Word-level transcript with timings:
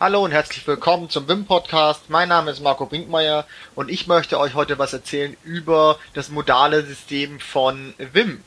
Hallo 0.00 0.24
und 0.24 0.30
herzlich 0.30 0.64
willkommen 0.64 1.10
zum 1.10 1.26
Wim 1.26 1.44
Podcast. 1.44 2.02
Mein 2.08 2.28
Name 2.28 2.52
ist 2.52 2.60
Marco 2.60 2.86
Brinkmeier 2.86 3.44
und 3.74 3.90
ich 3.90 4.06
möchte 4.06 4.38
euch 4.38 4.54
heute 4.54 4.78
was 4.78 4.92
erzählen 4.92 5.36
über 5.42 5.98
das 6.14 6.28
modale 6.28 6.86
System 6.86 7.40
von 7.40 7.94
Wim. 8.12 8.44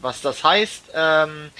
Was 0.00 0.22
das 0.22 0.42
heißt, 0.42 0.84
ähm, 0.94 1.50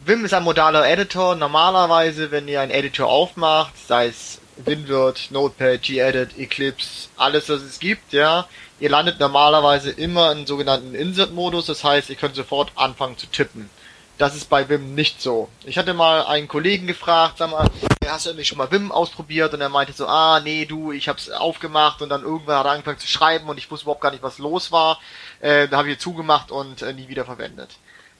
Vim 0.00 0.26
ist 0.26 0.34
ein 0.34 0.42
modaler 0.42 0.86
Editor. 0.86 1.34
Normalerweise, 1.34 2.30
wenn 2.30 2.46
ihr 2.46 2.60
einen 2.60 2.72
Editor 2.72 3.08
aufmacht, 3.08 3.72
sei 3.88 4.08
es 4.08 4.38
WinWord, 4.58 5.30
Notepad, 5.30 5.80
gedit, 5.82 6.38
Eclipse, 6.38 7.08
alles 7.16 7.48
was 7.48 7.62
es 7.62 7.78
gibt, 7.78 8.12
ja, 8.12 8.46
ihr 8.80 8.90
landet 8.90 9.18
normalerweise 9.18 9.92
immer 9.92 10.30
im 10.30 10.46
sogenannten 10.46 10.94
Insert-Modus. 10.94 11.64
Das 11.64 11.84
heißt, 11.84 12.10
ihr 12.10 12.16
könnt 12.16 12.36
sofort 12.36 12.70
anfangen 12.74 13.16
zu 13.16 13.28
tippen. 13.28 13.70
Das 14.18 14.36
ist 14.36 14.50
bei 14.50 14.68
Vim 14.68 14.94
nicht 14.94 15.22
so. 15.22 15.48
Ich 15.64 15.78
hatte 15.78 15.94
mal 15.94 16.26
einen 16.26 16.48
Kollegen 16.48 16.86
gefragt, 16.86 17.38
sag 17.38 17.50
mal, 17.50 17.70
hast 18.10 18.26
du 18.26 18.30
irgendwie 18.30 18.44
schon 18.44 18.58
mal 18.58 18.70
Vim 18.70 18.92
ausprobiert? 18.92 19.54
Und 19.54 19.60
er 19.60 19.68
meinte 19.68 19.92
so, 19.92 20.06
ah, 20.06 20.40
nee, 20.40 20.64
du, 20.64 20.92
ich 20.92 21.08
hab's 21.08 21.30
aufgemacht 21.30 22.02
und 22.02 22.08
dann 22.08 22.22
irgendwann 22.22 22.58
hat 22.58 22.66
er 22.66 22.72
angefangen 22.72 22.98
zu 22.98 23.06
schreiben 23.06 23.48
und 23.48 23.58
ich 23.58 23.70
wusste 23.70 23.84
überhaupt 23.84 24.00
gar 24.00 24.10
nicht, 24.10 24.22
was 24.22 24.38
los 24.38 24.72
war. 24.72 25.00
Äh, 25.40 25.68
da 25.68 25.78
habe 25.78 25.90
ich 25.90 25.98
zugemacht 25.98 26.50
und 26.50 26.82
äh, 26.82 26.92
nie 26.92 27.08
wieder 27.08 27.24
verwendet. 27.24 27.70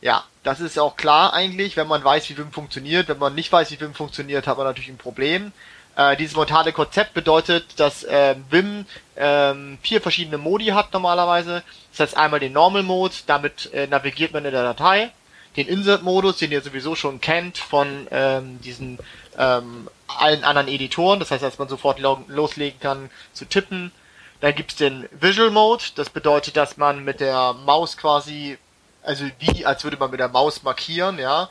Ja, 0.00 0.24
das 0.42 0.60
ist 0.60 0.78
auch 0.78 0.96
klar 0.96 1.32
eigentlich, 1.32 1.76
wenn 1.76 1.88
man 1.88 2.04
weiß, 2.04 2.28
wie 2.28 2.36
Vim 2.36 2.52
funktioniert. 2.52 3.08
Wenn 3.08 3.18
man 3.18 3.34
nicht 3.34 3.50
weiß, 3.50 3.70
wie 3.70 3.80
Vim 3.80 3.94
funktioniert, 3.94 4.46
hat 4.46 4.56
man 4.58 4.66
natürlich 4.66 4.90
ein 4.90 4.98
Problem. 4.98 5.52
Äh, 5.96 6.16
dieses 6.16 6.36
montane 6.36 6.72
Konzept 6.72 7.14
bedeutet, 7.14 7.78
dass 7.80 8.04
äh, 8.04 8.34
Vim 8.50 8.86
ähm, 9.16 9.78
vier 9.82 10.00
verschiedene 10.00 10.38
Modi 10.38 10.66
hat 10.66 10.92
normalerweise. 10.92 11.62
Das 11.92 12.00
heißt 12.00 12.16
einmal 12.16 12.40
den 12.40 12.52
Normal 12.52 12.82
Mode, 12.82 13.14
damit 13.26 13.72
äh, 13.72 13.86
navigiert 13.86 14.32
man 14.32 14.44
in 14.44 14.52
der 14.52 14.64
Datei 14.64 15.12
den 15.56 15.68
Insert-Modus, 15.68 16.38
den 16.38 16.52
ihr 16.52 16.62
sowieso 16.62 16.94
schon 16.94 17.20
kennt 17.20 17.58
von 17.58 18.08
ähm, 18.10 18.60
diesen 18.60 18.98
ähm, 19.38 19.88
allen 20.08 20.44
anderen 20.44 20.68
Editoren, 20.68 21.20
das 21.20 21.30
heißt, 21.30 21.42
dass 21.42 21.58
man 21.58 21.68
sofort 21.68 21.98
loslegen 21.98 22.80
kann 22.80 23.10
zu 23.32 23.44
tippen. 23.44 23.92
Dann 24.40 24.54
gibt's 24.54 24.76
den 24.76 25.08
Visual 25.12 25.50
Mode, 25.50 25.84
das 25.94 26.10
bedeutet, 26.10 26.56
dass 26.56 26.76
man 26.76 27.04
mit 27.04 27.20
der 27.20 27.54
Maus 27.64 27.96
quasi, 27.96 28.58
also 29.02 29.24
wie, 29.38 29.64
als 29.64 29.84
würde 29.84 29.96
man 29.96 30.10
mit 30.10 30.20
der 30.20 30.28
Maus 30.28 30.62
markieren, 30.62 31.18
ja. 31.18 31.48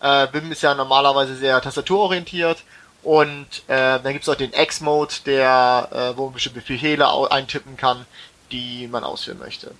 Äh, 0.00 0.28
Vim 0.32 0.52
ist 0.52 0.62
ja 0.62 0.74
normalerweise 0.74 1.34
sehr 1.36 1.60
tastaturorientiert 1.60 2.62
und 3.02 3.46
äh, 3.68 3.98
dann 4.00 4.12
gibt's 4.12 4.28
auch 4.28 4.34
den 4.34 4.52
X-Mode, 4.52 5.14
der, 5.24 5.88
äh, 5.92 6.16
wo 6.16 6.26
man 6.26 6.34
bestimmte 6.34 6.60
Befehle 6.60 7.08
eintippen 7.30 7.76
kann, 7.76 8.04
die 8.52 8.86
man 8.88 9.04
ausführen 9.04 9.38
möchte. 9.38 9.72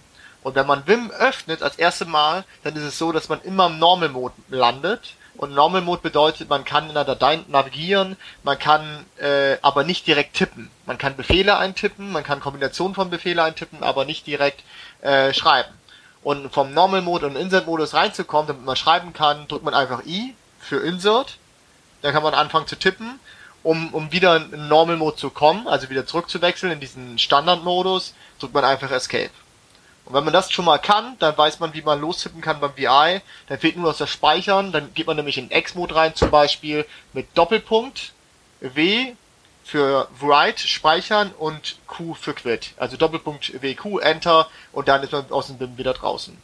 Und 0.47 0.55
wenn 0.55 0.69
man 0.69 0.87
Vim 0.87 1.11
öffnet 1.11 1.61
als 1.61 1.75
erstes 1.75 2.07
Mal, 2.07 2.45
dann 2.63 2.77
ist 2.77 2.85
es 2.85 2.99
so, 2.99 3.11
dass 3.11 3.29
man 3.29 3.41
immer 3.43 3.67
im 3.67 3.81
Normal 3.81 4.11
Mode 4.11 4.35
landet. 4.49 5.15
Und 5.37 5.53
Normal 5.53 5.81
Mode 5.81 6.03
bedeutet, 6.03 6.49
man 6.49 6.65
kann 6.65 6.87
in 6.87 6.95
der 6.95 7.03
Datei 7.03 7.41
navigieren, 7.49 8.17
man 8.45 8.57
kann 8.57 9.05
äh, 9.17 9.57
aber 9.63 9.83
nicht 9.83 10.07
direkt 10.07 10.35
tippen. 10.35 10.71
Man 10.87 10.99
kann 10.99 11.17
Befehle 11.17 11.59
eintippen, 11.59 12.13
man 12.13 12.23
kann 12.23 12.39
Kombinationen 12.39 12.95
von 12.95 13.11
Befehle 13.11 13.43
eintippen, 13.43 13.83
aber 13.83 14.05
nicht 14.05 14.25
direkt 14.29 14.63
äh, 15.01 15.35
schreiben. 15.35 15.75
Und 16.23 16.55
vom 16.55 16.73
Normal 16.73 17.03
Mode 17.03 17.27
und 17.27 17.35
Insert 17.35 17.67
Modus 17.67 17.93
reinzukommen, 17.93 18.47
damit 18.47 18.65
man 18.65 18.77
schreiben 18.77 19.13
kann, 19.13 19.49
drückt 19.49 19.65
man 19.65 19.75
einfach 19.75 20.07
I 20.07 20.37
für 20.61 20.77
Insert. 20.77 21.39
Dann 22.03 22.13
kann 22.13 22.23
man 22.23 22.35
anfangen 22.35 22.69
zu 22.69 22.77
tippen. 22.77 23.19
Um, 23.65 23.93
um 23.93 24.13
wieder 24.13 24.37
in 24.37 24.69
Normal 24.69 24.97
Mode 24.97 25.17
zu 25.17 25.31
kommen, 25.31 25.67
also 25.67 25.91
wieder 25.91 26.07
zurückzuwechseln 26.07 26.71
in 26.71 26.79
diesen 26.79 27.19
Standard 27.19 27.65
Modus, 27.65 28.15
drückt 28.39 28.55
man 28.55 28.65
einfach 28.65 28.93
Escape. 28.93 29.31
Und 30.07 30.15
wenn 30.15 30.25
man 30.25 30.33
das 30.33 30.51
schon 30.53 30.65
mal 30.65 30.79
kann, 30.79 31.17
dann 31.19 31.37
weiß 31.37 31.59
man, 31.61 31.75
wie 31.75 31.83
man 31.83 32.01
lostippen 32.01 32.41
kann 32.41 32.61
beim 32.61 32.77
VI. 32.77 33.21
Dann 33.49 33.59
fehlt 33.59 33.77
nur 33.77 33.91
noch 33.91 33.99
das 33.99 34.09
Speichern. 34.09 34.73
Dann 34.73 34.95
geht 34.95 35.07
man 35.07 35.17
nämlich 35.17 35.37
in 35.37 35.51
X-Mode 35.51 35.95
rein, 35.95 36.15
zum 36.15 36.31
Beispiel 36.31 36.87
mit 37.13 37.27
Doppelpunkt 37.37 38.13
W 38.61 39.15
für 39.65 40.09
Write 40.21 40.69
speichern 40.69 41.33
und 41.37 41.77
Q 41.89 42.15
für 42.15 42.35
Quit. 42.35 42.71
Also 42.77 42.97
Doppelpunkt 42.97 43.61
WQ, 43.61 43.99
Enter 43.99 44.49
und 44.73 44.87
dann 44.87 45.03
ist 45.03 45.11
man 45.11 45.31
aus 45.31 45.49
dem 45.49 45.59
BIM 45.59 45.77
wieder 45.77 45.93
draußen. 45.93 46.39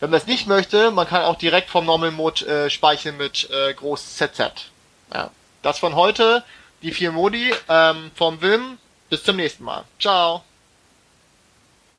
Wenn 0.00 0.10
man 0.10 0.18
es 0.18 0.26
nicht 0.26 0.46
möchte, 0.46 0.90
man 0.90 1.06
kann 1.06 1.22
auch 1.22 1.36
direkt 1.36 1.68
vom 1.68 1.84
Normal 1.84 2.10
Mode 2.10 2.46
äh, 2.46 2.70
speichern 2.70 3.18
mit 3.18 3.50
äh, 3.50 3.74
Groß 3.74 4.16
ZZ. 4.16 4.70
Ja. 5.12 5.30
Das 5.62 5.78
von 5.78 5.94
heute, 5.94 6.42
die 6.82 6.92
vier 6.92 7.12
Modi 7.12 7.52
ähm, 7.68 8.10
vom 8.14 8.40
Vim. 8.40 8.78
Bis 9.10 9.22
zum 9.22 9.36
nächsten 9.36 9.64
Mal. 9.64 9.84
Ciao. 10.00 10.42